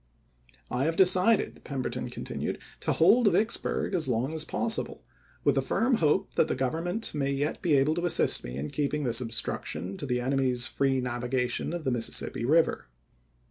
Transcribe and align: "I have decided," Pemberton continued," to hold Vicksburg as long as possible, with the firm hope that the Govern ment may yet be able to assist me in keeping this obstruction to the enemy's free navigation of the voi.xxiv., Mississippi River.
"I 0.71 0.85
have 0.85 0.95
decided," 0.95 1.63
Pemberton 1.63 2.09
continued," 2.09 2.57
to 2.81 2.91
hold 2.91 3.31
Vicksburg 3.31 3.93
as 3.93 4.07
long 4.07 4.33
as 4.33 4.43
possible, 4.43 5.03
with 5.43 5.53
the 5.53 5.61
firm 5.61 5.97
hope 5.97 6.33
that 6.33 6.47
the 6.47 6.55
Govern 6.55 6.85
ment 6.85 7.13
may 7.13 7.31
yet 7.31 7.61
be 7.61 7.75
able 7.75 7.93
to 7.93 8.05
assist 8.07 8.43
me 8.43 8.57
in 8.57 8.71
keeping 8.71 9.03
this 9.03 9.21
obstruction 9.21 9.97
to 9.97 10.07
the 10.07 10.19
enemy's 10.19 10.65
free 10.65 11.01
navigation 11.01 11.71
of 11.71 11.83
the 11.83 11.91
voi.xxiv., 11.91 11.93
Mississippi 11.93 12.45
River. 12.45 12.87